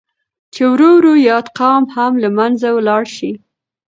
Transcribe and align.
چې 0.53 0.61
ورو 0.71 0.89
ورو 0.97 1.13
ياد 1.29 1.45
قوم 1.57 1.83
هم 1.95 2.11
لمنځه 2.23 2.69
ولاړ 2.77 3.03
شي. 3.15 3.31